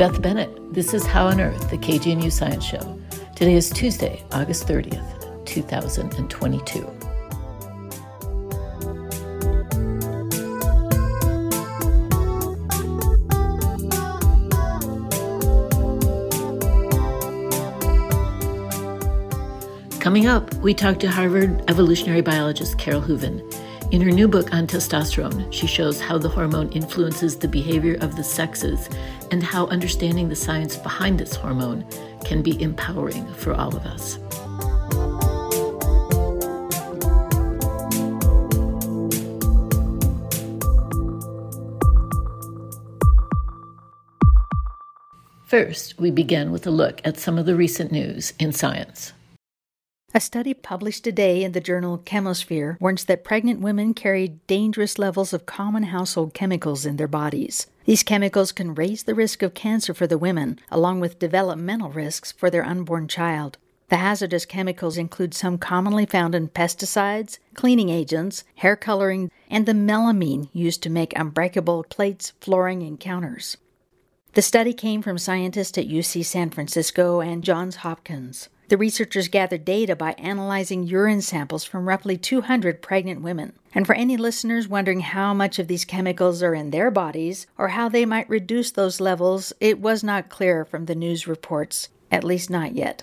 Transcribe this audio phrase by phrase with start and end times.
[0.00, 0.72] Beth Bennett.
[0.72, 2.98] This is How on Earth, the KGNU Science Show.
[3.36, 6.86] Today is Tuesday, August 30th, 2022.
[20.00, 23.46] Coming up, we talk to Harvard evolutionary biologist Carole Hooven.
[23.92, 28.14] In her new book on testosterone, she shows how the hormone influences the behavior of
[28.14, 28.88] the sexes
[29.32, 31.84] and how understanding the science behind this hormone
[32.24, 34.16] can be empowering for all of us.
[45.46, 49.14] First, we begin with a look at some of the recent news in science.
[50.12, 55.32] A study published today in the journal Chemosphere warns that pregnant women carry dangerous levels
[55.32, 57.68] of common household chemicals in their bodies.
[57.84, 62.32] These chemicals can raise the risk of cancer for the women, along with developmental risks
[62.32, 63.56] for their unborn child.
[63.88, 69.74] The hazardous chemicals include some commonly found in pesticides, cleaning agents, hair coloring, and the
[69.74, 73.58] melamine used to make unbreakable plates, flooring, and counters.
[74.32, 78.48] The study came from scientists at UC San Francisco and Johns Hopkins.
[78.70, 83.54] The researchers gathered data by analyzing urine samples from roughly 200 pregnant women.
[83.74, 87.70] And for any listeners wondering how much of these chemicals are in their bodies or
[87.70, 92.22] how they might reduce those levels, it was not clear from the news reports, at
[92.22, 93.02] least not yet.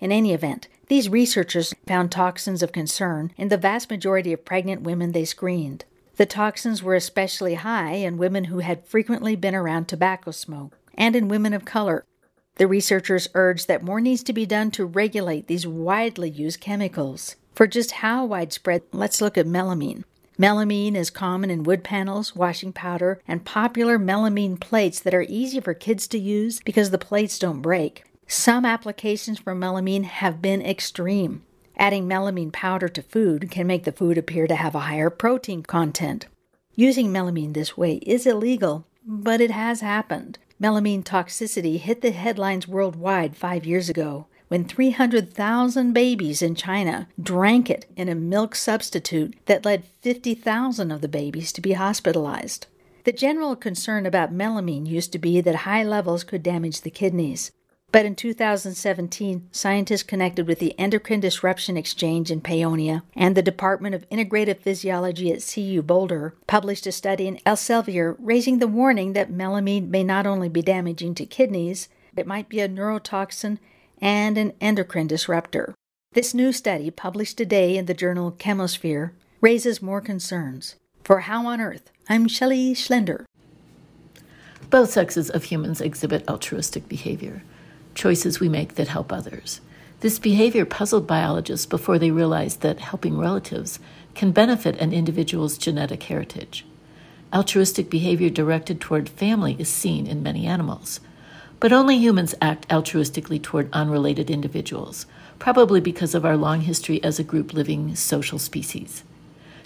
[0.00, 4.82] In any event, these researchers found toxins of concern in the vast majority of pregnant
[4.82, 5.86] women they screened.
[6.16, 11.16] The toxins were especially high in women who had frequently been around tobacco smoke and
[11.16, 12.04] in women of color
[12.60, 17.36] the researchers urge that more needs to be done to regulate these widely used chemicals.
[17.54, 20.04] For just how widespread, let's look at melamine.
[20.38, 25.58] Melamine is common in wood panels, washing powder, and popular melamine plates that are easy
[25.58, 28.04] for kids to use because the plates don't break.
[28.28, 31.42] Some applications for melamine have been extreme.
[31.78, 35.62] Adding melamine powder to food can make the food appear to have a higher protein
[35.62, 36.26] content.
[36.74, 40.38] Using melamine this way is illegal, but it has happened.
[40.60, 47.70] Melamine toxicity hit the headlines worldwide five years ago when 300,000 babies in China drank
[47.70, 52.66] it in a milk substitute that led 50,000 of the babies to be hospitalized.
[53.04, 57.50] The general concern about melamine used to be that high levels could damage the kidneys.
[57.92, 63.96] But in 2017, scientists connected with the Endocrine Disruption Exchange in Paonia and the Department
[63.96, 69.32] of Integrative Physiology at CU Boulder published a study in Elsevier raising the warning that
[69.32, 73.58] melamine may not only be damaging to kidneys, but it might be a neurotoxin
[74.00, 75.74] and an endocrine disruptor.
[76.12, 80.76] This new study, published today in the journal Chemosphere, raises more concerns.
[81.02, 83.24] For How on Earth, I'm Shelley Schlender.
[84.70, 87.42] Both sexes of humans exhibit altruistic behavior
[87.94, 89.60] choices we make that help others.
[90.00, 93.78] This behavior puzzled biologists before they realized that helping relatives
[94.14, 96.64] can benefit an individual's genetic heritage.
[97.32, 101.00] Altruistic behavior directed toward family is seen in many animals.
[101.60, 105.04] But only humans act altruistically toward unrelated individuals,
[105.38, 109.04] probably because of our long history as a group living social species.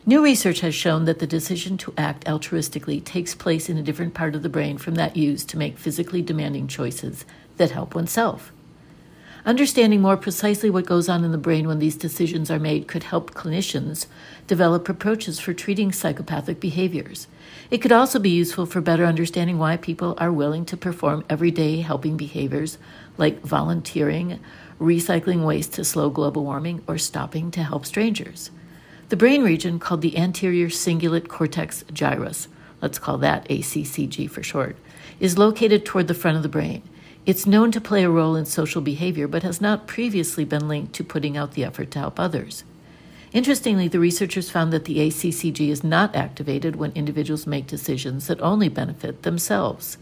[0.05, 4.13] New research has shown that the decision to act altruistically takes place in a different
[4.13, 7.25] part of the brain from that used to make physically demanding choices
[7.56, 8.53] that help oneself.
[9.47, 13.03] Understanding more precisely what goes on in the brain when these decisions are made could
[13.03, 14.06] help clinicians
[14.47, 17.26] develop approaches for treating psychopathic behaviors.
[17.70, 21.82] It could also be useful for better understanding why people are willing to perform everyday
[21.82, 22.78] helping behaviors
[23.19, 24.41] like volunteering,
[24.81, 28.50] recycling waste to slow global warming, or stopping to help strangers.
[29.10, 32.48] The brain region called the anterior cingulate cortex gyrus,
[32.81, 34.76] let's call that ACCG for short,
[35.21, 36.82] is located toward the front of the brain.
[37.27, 40.93] It's known to play a role in social behavior, but has not previously been linked
[40.95, 42.65] to putting out the effort to help others.
[43.33, 48.41] Interestingly, the researchers found that the ACCG is not activated when individuals make decisions that
[48.43, 49.97] only benefit themselves.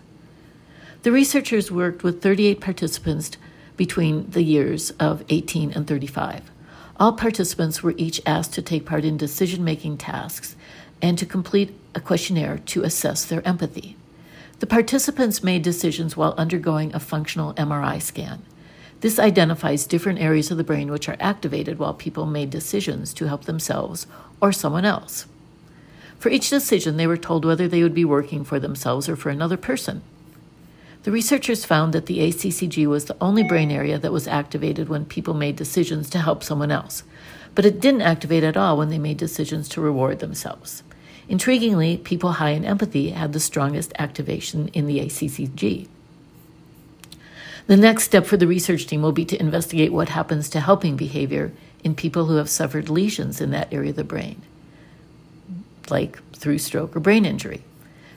[1.04, 3.30] The researchers worked with 38 participants
[3.76, 6.50] between the years of 18 and 35.
[6.98, 10.56] All participants were each asked to take part in decision making tasks
[11.00, 13.96] and to complete a questionnaire to assess their empathy.
[14.62, 18.44] The participants made decisions while undergoing a functional MRI scan.
[19.00, 23.26] This identifies different areas of the brain which are activated while people made decisions to
[23.26, 24.06] help themselves
[24.40, 25.26] or someone else.
[26.20, 29.30] For each decision, they were told whether they would be working for themselves or for
[29.30, 30.00] another person.
[31.02, 35.06] The researchers found that the ACCG was the only brain area that was activated when
[35.06, 37.02] people made decisions to help someone else,
[37.56, 40.84] but it didn't activate at all when they made decisions to reward themselves.
[41.32, 45.88] Intriguingly, people high in empathy had the strongest activation in the ACCG.
[47.66, 50.94] The next step for the research team will be to investigate what happens to helping
[50.94, 51.50] behavior
[51.82, 54.42] in people who have suffered lesions in that area of the brain,
[55.88, 57.64] like through stroke or brain injury.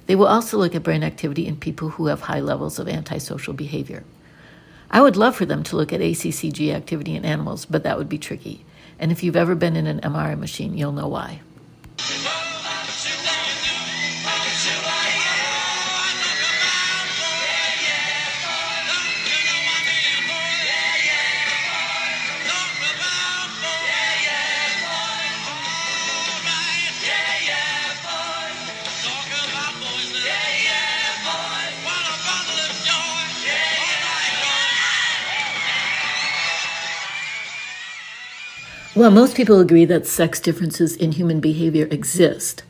[0.07, 3.53] They will also look at brain activity in people who have high levels of antisocial
[3.53, 4.03] behavior.
[4.91, 8.09] I would love for them to look at ACCG activity in animals, but that would
[8.09, 8.65] be tricky.
[8.99, 11.39] And if you've ever been in an MRI machine, you'll know why.
[38.95, 42.63] While most people agree that sex differences in human behavior exist,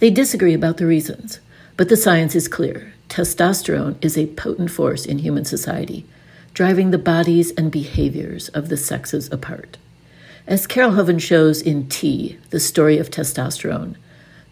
[0.00, 1.38] they disagree about the reasons.
[1.76, 6.04] But the science is clear testosterone is a potent force in human society,
[6.52, 9.76] driving the bodies and behaviors of the sexes apart.
[10.48, 13.94] As Carole Hooven shows in T, the story of testosterone,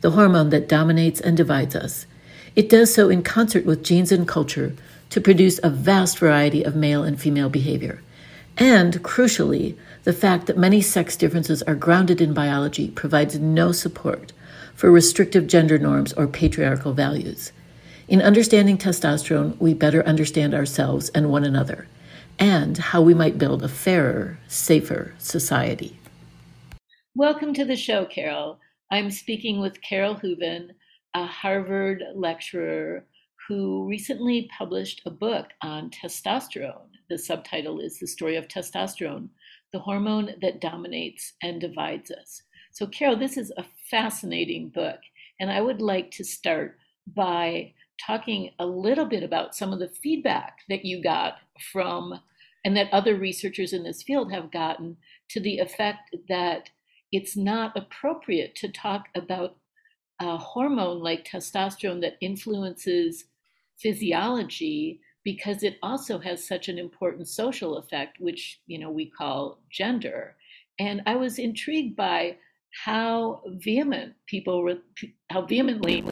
[0.02, 2.06] the hormone that dominates and divides us,
[2.54, 4.76] it does so in concert with genes and culture
[5.10, 8.00] to produce a vast variety of male and female behavior.
[8.56, 9.76] And, crucially,
[10.06, 14.32] the fact that many sex differences are grounded in biology provides no support
[14.72, 17.50] for restrictive gender norms or patriarchal values.
[18.06, 21.88] In understanding testosterone, we better understand ourselves and one another,
[22.38, 25.98] and how we might build a fairer, safer society.
[27.16, 28.60] Welcome to the show, Carole.
[28.92, 30.70] I'm speaking with Carole Hooven,
[31.14, 33.04] a Harvard lecturer
[33.48, 36.90] who recently published a book on testosterone.
[37.10, 39.30] The subtitle is The Story of Testosterone
[39.76, 42.40] the hormone that dominates and divides us.
[42.72, 45.00] So, Carole, this is a fascinating book.
[45.38, 46.78] And I would like to start
[47.14, 47.74] by
[48.04, 51.34] talking a little bit about some of the feedback that you got
[51.72, 52.18] from,
[52.64, 54.96] and that other researchers in this field have gotten
[55.28, 56.70] to the effect that
[57.12, 59.56] it's not appropriate to talk about
[60.22, 63.26] a hormone like testosterone that influences
[63.78, 69.58] physiology because it also has such an important social effect, which you know we call
[69.68, 70.36] gender.
[70.78, 72.36] And I was intrigued by
[72.84, 74.68] how vehement people
[75.28, 76.02] how vehemently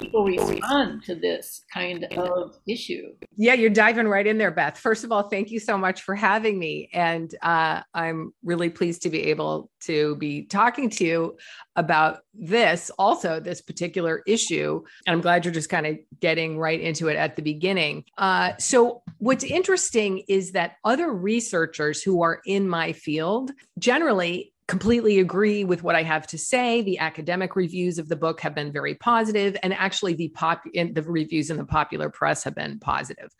[0.00, 3.14] people respond to this kind of issue.
[3.36, 4.78] Yeah you're diving right in there beth.
[4.78, 9.02] First of all thank you so much for having me and uh, i'm really pleased
[9.02, 11.36] to be able to be talking to you
[11.76, 14.82] about this also this particular issue.
[15.06, 18.04] And i'm glad you're just kind of getting right into it at the beginning.
[18.18, 25.18] Uh, so what's interesting is that other researchers who are in my field generally completely
[25.18, 26.82] agree with what I have to say.
[26.82, 31.02] The academic reviews of the book have been very positive, and actually, the pop the
[31.06, 33.30] reviews in the popular press have been positive.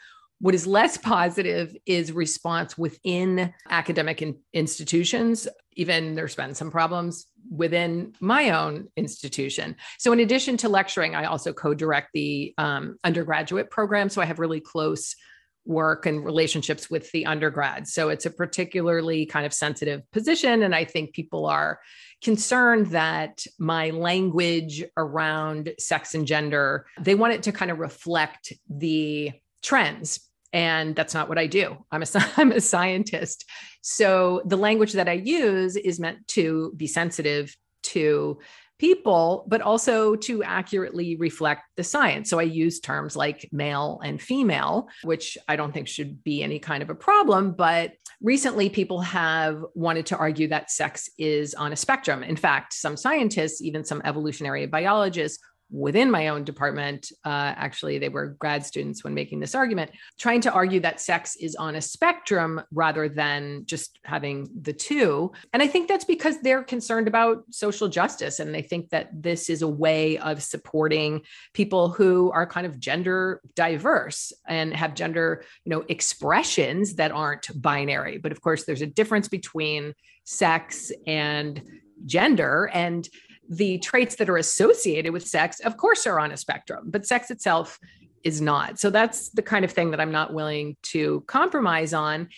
[0.41, 5.49] What is less positive is response within academic in, institutions.
[5.73, 9.77] Even there's been some problems within my own institution.
[9.99, 14.11] So, in addition to lecturing, I also co direct the um, undergraduate program.
[14.11, 15.17] So, I have really close
[15.67, 17.93] work and relationships with the undergrads.
[17.93, 20.63] So it's a particularly kind of sensitive position.
[20.63, 21.81] And I think people are
[22.23, 28.53] concerned that my language around sex and gender, they want it to kind of reflect
[28.69, 30.21] the trends.
[30.53, 31.77] And that's not what I do.
[31.91, 32.07] I'm a,
[32.37, 33.45] I'm a scientist.
[33.83, 38.39] So the language that I use is meant to be sensitive to
[38.79, 42.29] people, but also to accurately reflect the science.
[42.29, 46.59] So I use terms like male and female, which I don't think should be any
[46.59, 47.53] kind of a problem.
[47.53, 52.23] But recently, people have wanted to argue that sex is on a spectrum.
[52.23, 58.09] In fact, some scientists, even some evolutionary biologists, within my own department, uh, actually, they
[58.09, 61.81] were grad students when making this argument, trying to argue that sex is on a
[61.81, 65.33] spectrum rather than just having the two.
[65.53, 68.39] And I think that's because they're concerned about social justice.
[68.41, 72.79] And they think that this is a way of supporting people who are kind of
[72.79, 78.19] gender diverse and have gender, you know, expressions that aren't binary.
[78.19, 79.95] But of course, there's a difference between
[80.25, 81.63] sex and
[82.05, 82.71] gender.
[82.73, 83.09] And
[83.49, 87.31] the traits that are associated with sex, of course, are on a spectrum, but sex
[87.31, 87.79] itself
[88.23, 88.79] is not.
[88.79, 92.29] So that's the kind of thing that I'm not willing to compromise on.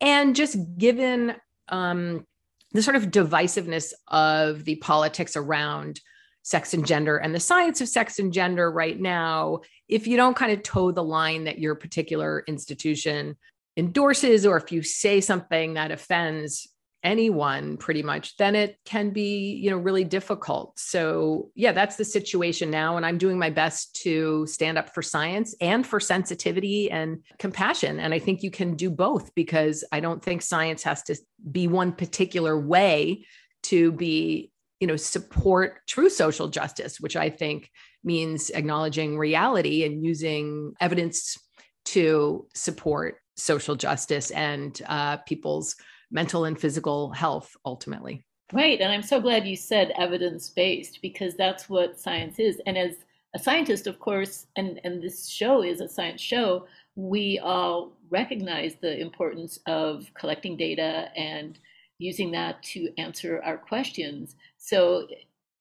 [0.00, 1.34] And just given
[1.68, 2.26] um,
[2.72, 6.00] the sort of divisiveness of the politics around
[6.42, 10.36] sex and gender and the science of sex and gender right now, if you don't
[10.36, 13.36] kind of toe the line that your particular institution
[13.76, 16.68] endorses, or if you say something that offends
[17.02, 20.78] anyone pretty much then it can be you know really difficult.
[20.78, 25.02] So yeah that's the situation now and i'm doing my best to stand up for
[25.02, 30.00] science and for sensitivity and compassion and i think you can do both because i
[30.00, 31.16] don't think science has to
[31.50, 33.24] be one particular way
[33.62, 37.70] to be you know support true social justice which i think
[38.04, 41.38] means acknowledging reality and using evidence
[41.84, 45.74] to support social justice and uh, people's
[46.12, 48.22] mental and physical health ultimately.
[48.52, 48.80] Right.
[48.80, 52.60] And I'm so glad you said evidence based because that's what science is.
[52.66, 52.96] And as
[53.34, 58.74] a scientist, of course, and, and this show is a science show, we all recognize
[58.74, 61.58] the importance of collecting data and
[61.98, 64.36] using that to answer our questions.
[64.58, 65.08] So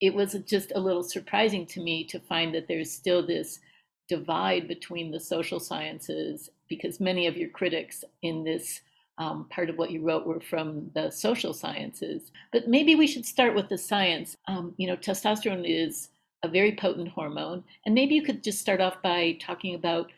[0.02, 3.60] it was just a little surprising to me to find that there's still this
[4.10, 8.82] divide between the social sciences because many of your critics in this
[9.18, 12.32] um, part of what you wrote were from the social sciences.
[12.52, 14.38] But maybe we should start with the science.
[14.48, 16.10] Um, you know, testosterone is
[16.44, 17.64] a very potent hormone.
[17.86, 20.12] And maybe you could just start off by talking about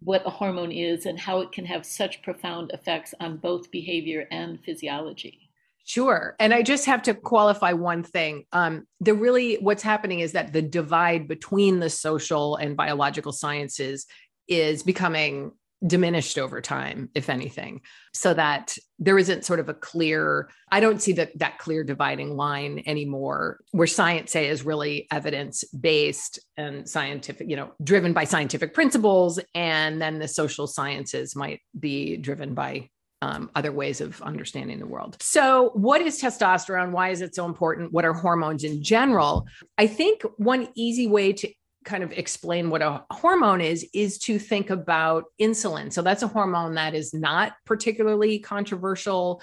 [0.00, 4.26] what a hormone is and how it can have such profound effects on both behavior
[4.30, 5.50] and physiology.
[5.84, 6.36] Sure.
[6.38, 8.44] And I just have to qualify one thing.
[8.52, 14.06] Um, the really, what's happening is that the divide between the social and biological sciences
[14.46, 15.52] is becoming
[15.86, 17.80] diminished over time if anything
[18.12, 22.36] so that there isn't sort of a clear i don't see that that clear dividing
[22.36, 28.24] line anymore where science say is really evidence based and scientific you know driven by
[28.24, 32.88] scientific principles and then the social sciences might be driven by
[33.22, 35.16] um, other ways of understanding the world.
[35.20, 36.92] So, what is testosterone?
[36.92, 37.92] Why is it so important?
[37.92, 39.46] What are hormones in general?
[39.76, 41.52] I think one easy way to
[41.84, 45.92] kind of explain what a hormone is is to think about insulin.
[45.92, 49.40] So that's a hormone that is not particularly controversial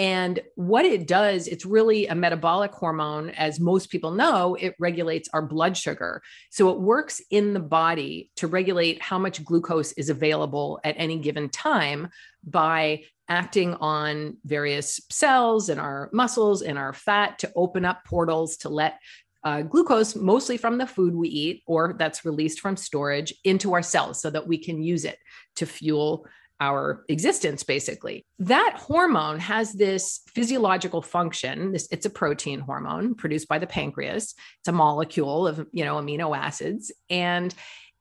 [0.00, 3.28] and what it does, it's really a metabolic hormone.
[3.30, 6.22] As most people know, it regulates our blood sugar.
[6.48, 11.18] So it works in the body to regulate how much glucose is available at any
[11.18, 12.08] given time
[12.42, 18.56] by acting on various cells in our muscles and our fat to open up portals
[18.58, 18.98] to let
[19.44, 23.82] uh, glucose, mostly from the food we eat or that's released from storage, into our
[23.82, 25.18] cells so that we can use it
[25.56, 26.26] to fuel
[26.60, 28.26] our existence basically.
[28.38, 31.72] That hormone has this physiological function.
[31.72, 34.34] This it's a protein hormone produced by the pancreas.
[34.58, 36.92] It's a molecule of you know amino acids.
[37.08, 37.54] And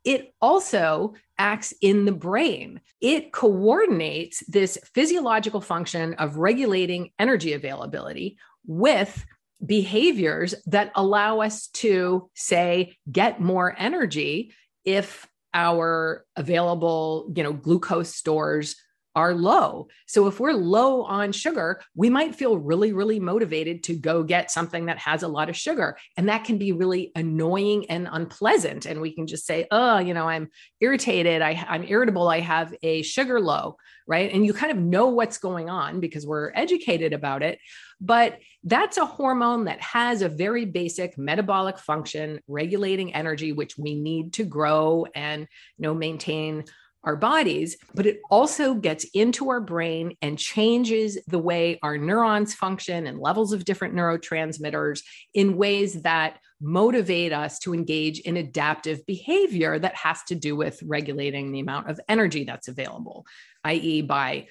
[0.04, 2.82] it also acts in the brain.
[3.02, 9.26] It coordinates this physiological function of regulating energy availability with
[9.66, 14.54] behaviors that allow us to, say, get more energy
[14.86, 18.76] if our available, you know, glucose stores
[19.20, 19.90] are low.
[20.08, 24.50] So if we're low on sugar, we might feel really, really motivated to go get
[24.50, 25.98] something that has a lot of sugar.
[26.16, 28.86] And that can be really annoying and unpleasant.
[28.86, 30.48] And we can just say, oh, you know, I'm
[30.80, 31.42] irritated.
[31.42, 32.30] I, I'm irritable.
[32.30, 33.76] I have a sugar low,
[34.08, 34.32] right?
[34.32, 37.60] And you kind of know what's going on because we're educated about it.
[38.00, 43.96] But that's a hormone that has a very basic metabolic function, regulating energy, which we
[43.96, 46.64] need to grow and you know maintain
[47.04, 52.54] our bodies, but it also gets into our brain and changes the way our neurons
[52.54, 55.02] function and levels of different neurotransmitters
[55.34, 60.82] in ways that motivate us to engage in adaptive behavior that has to do with
[60.84, 63.26] regulating the amount of energy that's available,
[63.64, 64.48] i.e., by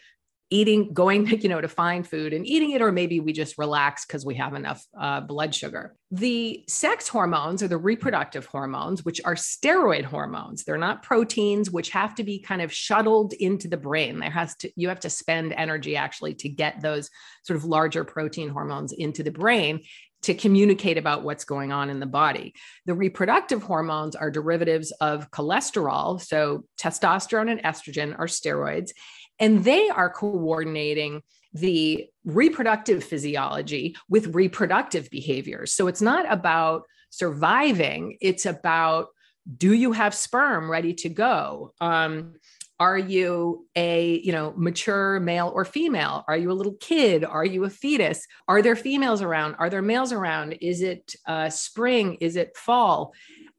[0.50, 4.06] eating going you know to find food and eating it or maybe we just relax
[4.06, 9.20] because we have enough uh, blood sugar the sex hormones or the reproductive hormones which
[9.24, 13.76] are steroid hormones they're not proteins which have to be kind of shuttled into the
[13.76, 17.10] brain there has to you have to spend energy actually to get those
[17.42, 19.80] sort of larger protein hormones into the brain
[20.22, 22.52] to communicate about what's going on in the body.
[22.86, 26.20] The reproductive hormones are derivatives of cholesterol.
[26.20, 28.90] So, testosterone and estrogen are steroids
[29.38, 35.73] and they are coordinating the reproductive physiology with reproductive behaviors.
[35.73, 39.09] So it's not about surviving, it's about
[39.57, 41.73] do you have sperm ready to go?
[41.80, 42.35] Um,
[42.80, 46.25] are you a you know mature male or female?
[46.28, 47.25] Are you a little kid?
[47.25, 48.26] Are you a fetus?
[48.47, 49.57] Are there females around?
[49.59, 50.59] Are there males around?
[50.61, 52.18] Is it uh, spring?
[52.21, 53.14] Is it fall?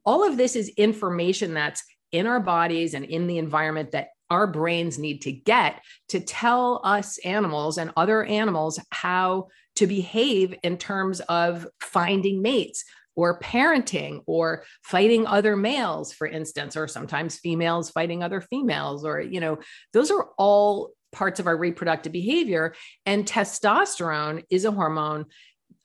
[0.06, 4.48] All of this is information that's in our bodies and in the environment that our
[4.48, 10.78] brains need to get to tell us animals and other animals how to behave in
[10.78, 12.84] terms of finding mates
[13.16, 19.20] or parenting or fighting other males for instance or sometimes females fighting other females or
[19.20, 19.58] you know
[19.94, 22.74] those are all parts of our reproductive behavior.
[23.06, 25.26] And testosterone is a hormone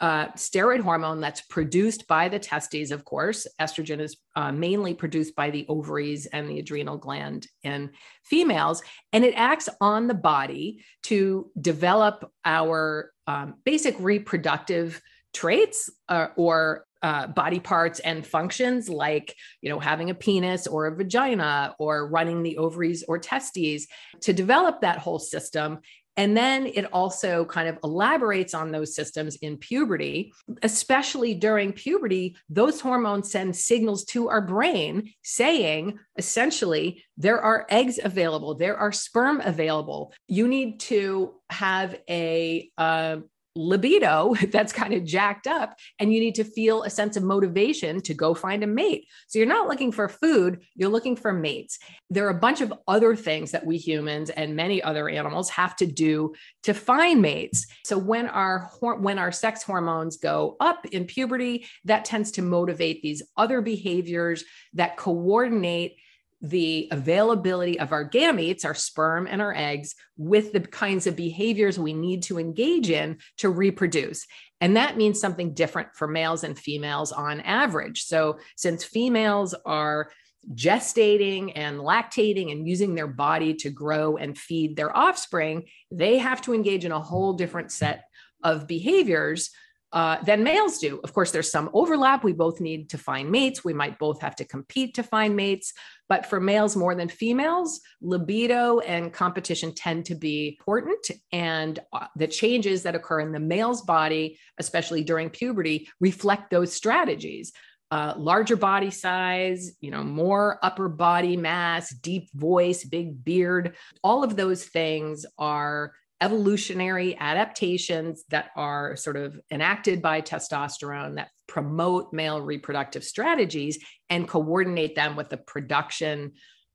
[0.01, 3.47] uh, steroid hormone that's produced by the testes, of course.
[3.61, 7.91] Estrogen is uh, mainly produced by the ovaries and the adrenal gland in
[8.25, 8.83] females,
[9.13, 15.01] and it acts on the body to develop our um, basic reproductive
[15.33, 20.87] traits uh, or uh, body parts and functions like you know having a penis or
[20.87, 23.87] a vagina or running the ovaries or testes
[24.23, 25.81] to develop that whole system
[26.17, 32.37] and then it also kind of elaborates on those systems in puberty, especially during puberty.
[32.49, 38.93] Those hormones send signals to our brain saying, essentially, there are eggs available, there are
[38.93, 40.13] sperm available.
[40.29, 43.19] You need to have a, uh,
[43.57, 48.01] libido that's kind of jacked up and you need to feel a sense of motivation
[48.03, 49.07] to go find a mate.
[49.29, 51.79] So you're not looking for food, you're looking for mates.
[52.11, 55.77] There are a bunch of other things that we humans and many other animals have
[55.77, 56.35] to do
[56.65, 57.67] to find mates.
[57.85, 63.03] So when our when our sex hormones go up in puberty, that tends to motivate
[63.03, 64.45] these other behaviors
[64.75, 65.97] that coordinate
[66.45, 71.79] the availability of our gametes, our sperm and our eggs, with the kinds of behaviors
[71.79, 74.27] we need to engage in to reproduce.
[74.61, 78.03] And that means something different for males and females on average.
[78.03, 80.11] So, since females are
[80.53, 86.43] gestating and lactating and using their body to grow and feed their offspring, they have
[86.43, 88.05] to engage in a whole different set
[88.43, 89.51] of behaviors
[89.95, 91.01] uh, than males do.
[91.05, 92.25] Of course, there's some overlap.
[92.25, 93.65] We both need to find mates.
[93.65, 95.73] We might both have to compete to find mates.
[96.09, 101.07] But for males more than females, libido and competition tend to be important.
[101.31, 106.73] And uh, the changes that occur in the male's body, especially during puberty, reflect those
[106.73, 107.53] strategies.
[107.93, 114.25] Uh, larger body size, you know, more upper body mass, deep voice, big beard, all
[114.25, 115.93] of those things are
[116.25, 124.27] evolutionary adaptations that are sort of enacted by testosterone that promote male reproductive strategies and
[124.27, 126.33] coordinate them with the production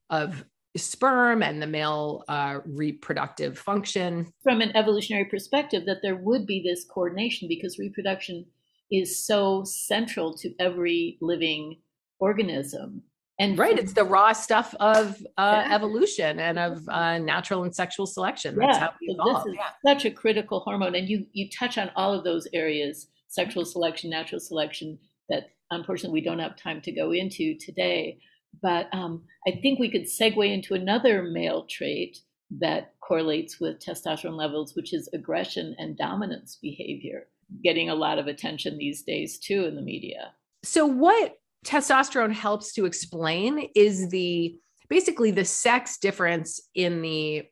[0.08, 0.44] of
[0.76, 4.32] sperm and the male uh, reproductive function.
[4.44, 8.46] From an evolutionary perspective, that there would be this coordination because reproduction
[8.92, 11.80] is so central to every living
[12.20, 13.02] organism
[13.40, 15.74] and right it's the raw stuff of uh, yeah.
[15.74, 18.80] evolution and of uh, natural and sexual selection that's yeah.
[18.80, 19.44] how we evolve.
[19.44, 19.92] this is yeah.
[19.92, 24.10] such a critical hormone and you you touch on all of those areas sexual selection
[24.10, 24.98] natural selection
[25.28, 28.18] that unfortunately we don't have time to go into today
[28.62, 32.18] but um, i think we could segue into another male trait
[32.50, 37.26] that correlates with testosterone levels which is aggression and dominance behavior
[37.64, 42.72] getting a lot of attention these days too in the media so what testosterone helps
[42.74, 47.44] to explain is the basically the sex difference in the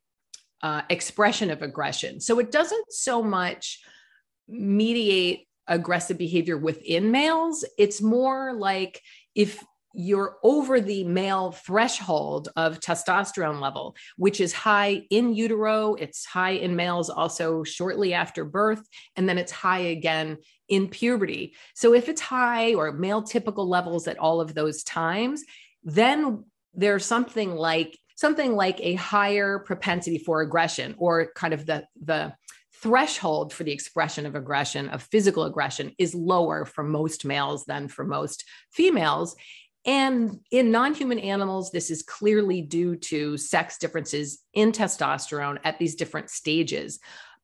[0.63, 2.21] uh, expression of aggression.
[2.21, 3.81] So it doesn't so much
[4.49, 7.65] mediate aggressive behavior within males.
[7.79, 9.01] It's more like
[9.35, 9.63] if
[9.95, 16.51] you're over the male threshold of testosterone level, which is high in utero, it's high
[16.51, 18.83] in males also shortly after birth,
[19.17, 20.39] and then it's high again
[20.69, 21.55] in puberty.
[21.75, 25.45] So if it's high or male typical levels at all of those times,
[25.83, 31.87] then there's something like something like a higher propensity for aggression or kind of the
[32.03, 32.35] the
[32.81, 37.89] threshold for the expression of aggression of physical aggression is lower for most males than
[37.89, 39.35] for most females
[39.89, 45.79] and in non human animals, this is clearly due to sex differences in testosterone at
[45.79, 46.99] these different stages.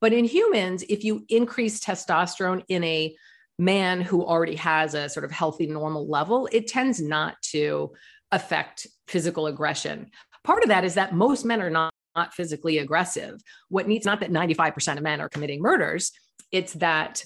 [0.05, 3.17] But in humans, if you increase testosterone in a
[3.59, 7.91] man who already has a sort of healthy, normal level, it tends not to
[8.31, 10.11] affect physical aggression.
[10.45, 13.41] Part of that is that most men are not, not physically aggressive.
[13.71, 16.13] What needs not that 95% of men are committing murders,
[16.53, 17.25] it's that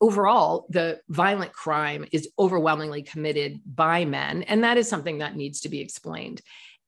[0.00, 4.44] overall, the violent crime is overwhelmingly committed by men.
[4.44, 6.42] And that is something that needs to be explained.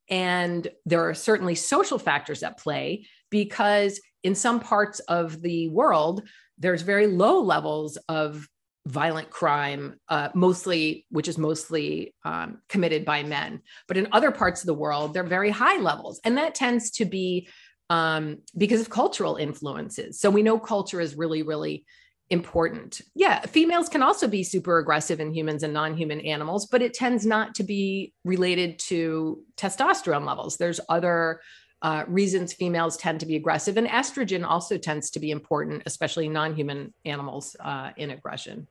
[0.09, 6.23] And there are certainly social factors at play because in some parts of the world,
[6.59, 8.49] there's very low levels of
[8.85, 13.61] violent crime, uh, mostly, which is mostly um, committed by men.
[13.87, 16.21] But in other parts of the world, they're very high levels.
[16.25, 17.49] And that tends to be
[17.89, 20.19] um, because of cultural influences.
[20.19, 21.85] So we know culture is really, really
[22.29, 23.01] important.
[23.15, 26.95] Yeah, females can also be super aggressive in humans and non human animals, but it
[26.95, 30.57] tends not to be related to testosterone levels.
[30.57, 31.41] There's other
[31.83, 33.77] uh, reasons females tend to be aggressive.
[33.77, 38.67] And estrogen also tends to be important, especially non human animals uh, in aggression.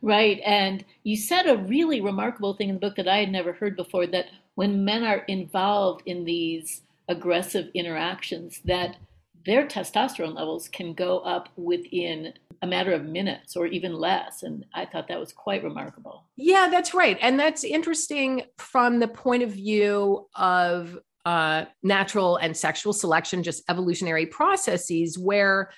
[0.00, 0.40] Right.
[0.44, 3.76] And you said a really remarkable thing in the book that I had never heard
[3.76, 8.96] before that when men are involved in these aggressive interactions, that
[9.44, 14.42] their testosterone levels can go up within a matter of minutes or even less.
[14.42, 16.24] And I thought that was quite remarkable.
[16.36, 17.16] Yeah, that's right.
[17.20, 23.62] And that's interesting from the point of view of uh, natural and sexual selection, just
[23.68, 25.70] evolutionary processes where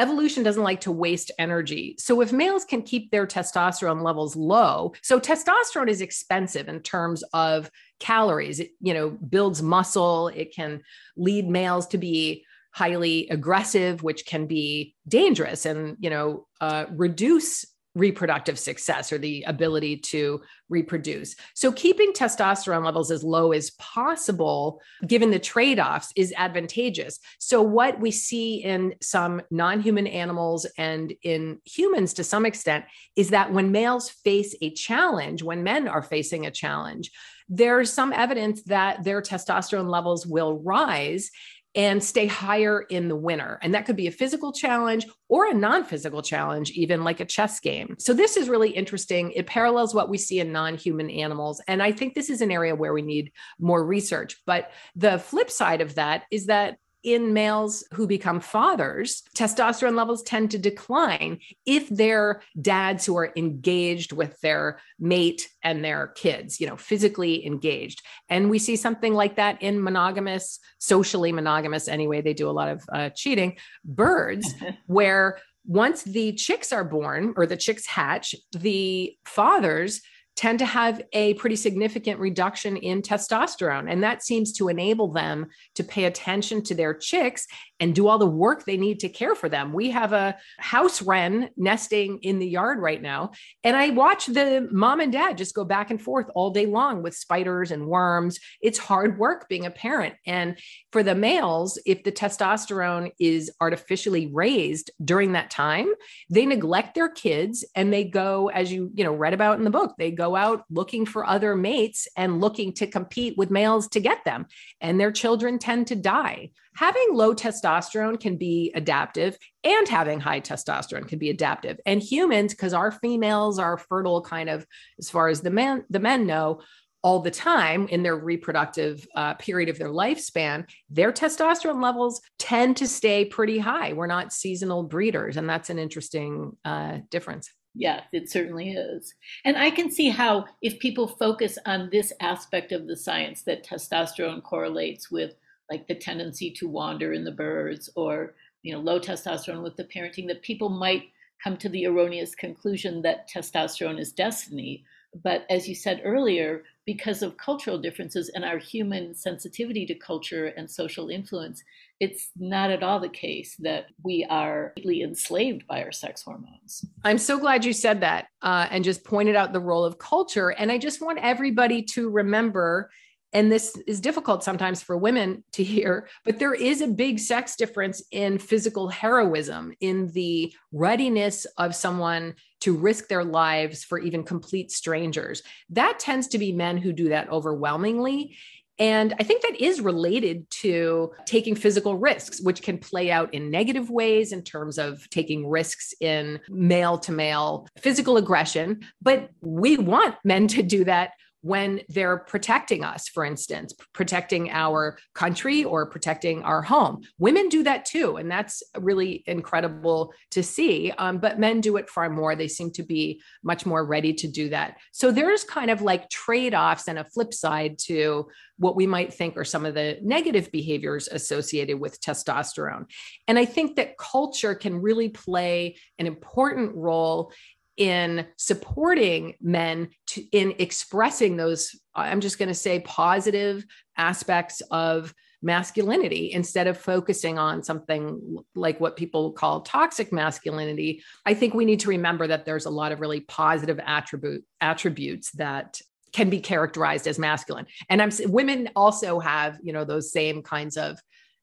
[0.00, 1.94] evolution doesn't like to waste energy.
[2.00, 7.22] So if males can keep their testosterone levels low, so testosterone is expensive in terms
[7.32, 8.58] of calories.
[8.58, 10.82] It, you know, builds muscle, it can
[11.16, 17.64] lead males to be highly aggressive, which can be dangerous and, you know, uh, reduce
[17.96, 21.34] reproductive success or the ability to reproduce.
[21.54, 27.18] So, keeping testosterone levels as low as possible, given the trade offs, is advantageous.
[27.38, 32.84] So, what we see in some non human animals and in humans to some extent
[33.16, 37.10] is that when males face a challenge, when men are facing a challenge,
[37.48, 41.30] there's some evidence that their testosterone levels will rise
[41.76, 43.58] and stay higher in the winter.
[43.62, 47.26] And that could be a physical challenge or a non physical challenge, even like a
[47.26, 47.96] chess game.
[47.98, 49.30] So, this is really interesting.
[49.32, 51.60] It parallels what we see in non human animals.
[51.68, 54.40] And I think this is an area where we need more research.
[54.46, 60.24] But the flip side of that is that in males who become fathers, testosterone levels
[60.24, 66.60] tend to decline if they're dads who are engaged with their mate and their kids,
[66.60, 68.02] you know, physically engaged.
[68.28, 72.70] And we see something like that in monogamous, socially monogamous, anyway, they do a lot
[72.70, 74.52] of uh, cheating, birds,
[74.86, 80.00] where once the chicks are born or the chicks hatch, the fathers
[80.36, 83.90] tend to have a pretty significant reduction in testosterone.
[83.90, 87.46] And that seems to enable them to pay attention to their chicks
[87.80, 89.72] and do all the work they need to care for them.
[89.72, 93.32] We have a house wren nesting in the yard right now.
[93.64, 97.02] And I watch the mom and dad just go back and forth all day long
[97.02, 98.38] with spiders and worms.
[98.60, 100.14] It's hard work being a parent.
[100.26, 100.58] And
[100.92, 105.92] for the males, if the testosterone is artificially raised during that time,
[106.30, 109.70] they neglect their kids and they go, as you, you know, read about in the
[109.70, 114.00] book, they go out looking for other mates and looking to compete with males to
[114.00, 114.46] get them.
[114.80, 116.50] And their children tend to die.
[116.76, 121.78] Having low testosterone can be adaptive and having high testosterone can be adaptive.
[121.86, 124.66] And humans because our females are fertile kind of
[124.98, 126.60] as far as the men the men know
[127.02, 132.76] all the time in their reproductive uh, period of their lifespan their testosterone levels tend
[132.78, 133.92] to stay pretty high.
[133.92, 139.14] We're not seasonal breeders and that's an interesting uh, difference yeah, it certainly is.
[139.44, 143.66] And I can see how, if people focus on this aspect of the science, that
[143.66, 145.34] testosterone correlates with
[145.70, 149.84] like the tendency to wander in the birds or you know low testosterone with the
[149.84, 151.04] parenting that people might
[151.42, 154.84] come to the erroneous conclusion that testosterone is destiny
[155.22, 160.46] but as you said earlier because of cultural differences and our human sensitivity to culture
[160.56, 161.62] and social influence
[162.00, 166.84] it's not at all the case that we are enslaved by our sex hormones.
[167.04, 170.50] I'm so glad you said that uh, and just pointed out the role of culture.
[170.50, 172.90] And I just want everybody to remember
[173.32, 177.54] and this is difficult sometimes for women to hear, but there is a big sex
[177.54, 184.22] difference in physical heroism, in the readiness of someone to risk their lives for even
[184.22, 185.42] complete strangers.
[185.68, 188.36] That tends to be men who do that overwhelmingly.
[188.78, 193.50] And I think that is related to taking physical risks, which can play out in
[193.50, 198.80] negative ways in terms of taking risks in male to male physical aggression.
[199.00, 201.12] But we want men to do that
[201.46, 207.02] when they're protecting us, for instance, protecting our country or protecting our home.
[207.18, 208.16] Women do that too.
[208.16, 210.90] And that's really incredible to see.
[210.98, 212.34] Um, but men do it far more.
[212.34, 214.78] They seem to be much more ready to do that.
[214.90, 218.26] So there's kind of like trade offs and a flip side to
[218.58, 222.86] what we might think are some of the negative behaviors associated with testosterone.
[223.28, 227.32] And I think that culture can really play an important role
[227.76, 233.64] in supporting men to, in expressing those i'm just going to say positive
[233.96, 241.34] aspects of masculinity instead of focusing on something like what people call toxic masculinity i
[241.34, 245.80] think we need to remember that there's a lot of really positive attribute attributes that
[246.12, 247.66] can be characterized as masculine.
[247.90, 250.98] And i'm women also have you know those same kinds of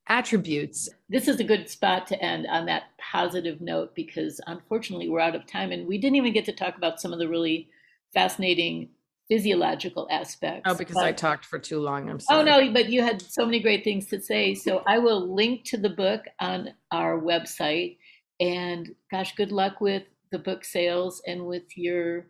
[0.08, 0.89] attributes.
[1.10, 5.36] This is a good spot to end on that positive note because unfortunately we're out
[5.36, 7.70] of time and we didn't even get to talk about some of the really
[8.13, 8.89] fascinating
[9.30, 10.63] physiological aspects.
[10.66, 12.10] Oh, because but, I talked for too long.
[12.10, 12.42] I'm sorry.
[12.42, 14.54] Oh no, but you had so many great things to say.
[14.54, 17.98] So I will link to the book on our website.
[18.39, 22.28] And gosh, good luck with the book sales and with your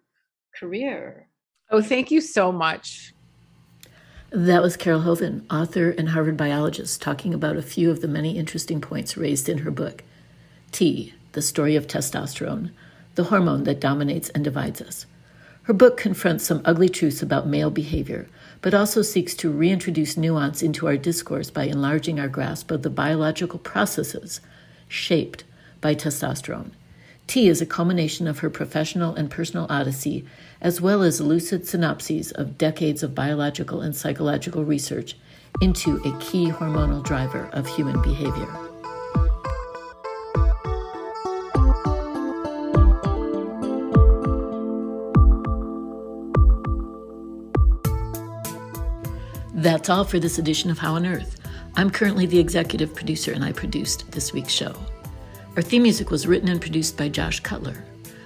[0.60, 1.28] career.
[1.72, 3.14] Oh, thank you so much.
[4.36, 8.36] That was Carole Hooven, author and Harvard biologist, talking about a few of the many
[8.36, 10.04] interesting points raised in her book,
[10.72, 12.72] T, The Story of Testosterone,
[13.13, 15.06] the hormone that dominates and divides us.
[15.62, 18.28] Her book confronts some ugly truths about male behavior,
[18.62, 22.89] but also seeks to reintroduce nuance into our discourse by enlarging our grasp of the
[22.89, 24.41] biological processes
[24.88, 25.43] shaped
[25.80, 26.72] by testosterone.
[27.28, 30.26] T is a culmination of her professional and personal odyssey,
[30.63, 35.17] as well as lucid synopses of decades of biological and psychological research
[35.62, 38.47] into a key hormonal driver of human behavior.
[49.54, 51.39] That's all for this edition of How on Earth.
[51.76, 54.76] I'm currently the executive producer and I produced this week's show.
[55.56, 57.84] Our theme music was written and produced by Josh Cutler.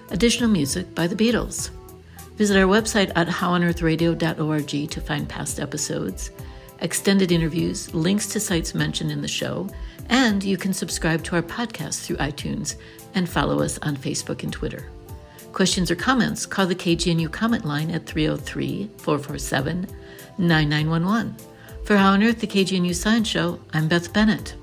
[0.10, 1.72] Additional music by the Beatles.
[2.38, 6.30] Visit our website at howonearthradio.org to find past episodes,
[6.82, 9.68] extended interviews, links to sites mentioned in the show,
[10.10, 12.76] and you can subscribe to our podcast through iTunes
[13.16, 14.86] and follow us on Facebook and Twitter.
[15.52, 19.88] Questions or comments, call the KGNU comment line at 303 447
[20.38, 21.36] 9911.
[21.86, 24.54] For How on Earth, the KGNU Science Show, I'm Beth Bennett.